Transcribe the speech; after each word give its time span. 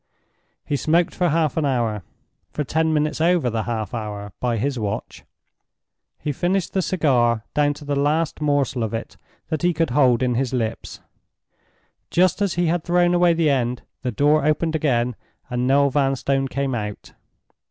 He 0.65 0.77
smoked 0.77 1.13
for 1.13 1.29
half 1.29 1.57
an 1.57 1.63
hour—for 1.67 2.63
ten 2.63 2.91
minutes 2.91 3.21
over 3.21 3.51
the 3.51 3.65
half 3.69 3.93
hour, 3.93 4.33
by 4.39 4.57
his 4.57 4.79
watch. 4.79 5.23
He 6.17 6.31
finished 6.31 6.73
the 6.73 6.81
cigar 6.81 7.45
down 7.53 7.75
to 7.75 7.85
the 7.85 7.95
last 7.95 8.41
morsel 8.41 8.81
of 8.81 8.95
it 8.95 9.15
that 9.49 9.61
he 9.61 9.75
could 9.75 9.91
hold 9.91 10.23
in 10.23 10.33
his 10.33 10.53
lips. 10.53 11.01
Just 12.09 12.41
as 12.41 12.55
he 12.55 12.65
had 12.65 12.83
thrown 12.83 13.13
away 13.13 13.33
the 13.33 13.51
end, 13.51 13.83
the 14.01 14.09
door 14.11 14.43
opened 14.43 14.75
again 14.75 15.15
and 15.51 15.67
Noel 15.67 15.91
Vanstone 15.91 16.47
came 16.47 16.73
out. 16.73 17.13